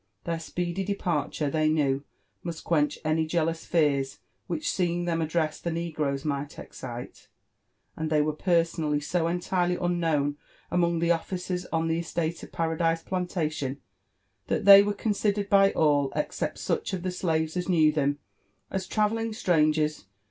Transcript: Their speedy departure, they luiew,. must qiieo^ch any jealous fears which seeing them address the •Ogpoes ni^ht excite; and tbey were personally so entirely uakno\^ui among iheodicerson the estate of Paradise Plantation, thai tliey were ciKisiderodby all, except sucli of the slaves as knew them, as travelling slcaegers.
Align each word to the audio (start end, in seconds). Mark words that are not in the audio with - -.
Their 0.23 0.39
speedy 0.39 0.83
departure, 0.83 1.51
they 1.51 1.69
luiew,. 1.69 2.01
must 2.41 2.63
qiieo^ch 2.65 2.97
any 3.05 3.27
jealous 3.27 3.65
fears 3.67 4.17
which 4.47 4.67
seeing 4.71 5.05
them 5.05 5.21
address 5.21 5.61
the 5.61 5.69
•Ogpoes 5.69 6.25
ni^ht 6.25 6.57
excite; 6.57 7.27
and 7.95 8.09
tbey 8.09 8.25
were 8.25 8.33
personally 8.33 8.99
so 8.99 9.27
entirely 9.27 9.77
uakno\^ui 9.77 10.37
among 10.71 10.99
iheodicerson 11.01 11.87
the 11.87 11.99
estate 11.99 12.41
of 12.41 12.51
Paradise 12.51 13.03
Plantation, 13.03 13.79
thai 14.47 14.61
tliey 14.61 14.83
were 14.83 14.95
ciKisiderodby 14.95 15.75
all, 15.75 16.11
except 16.15 16.57
sucli 16.57 16.93
of 16.93 17.03
the 17.03 17.11
slaves 17.11 17.55
as 17.55 17.69
knew 17.69 17.91
them, 17.91 18.17
as 18.71 18.87
travelling 18.87 19.33
slcaegers. 19.33 20.05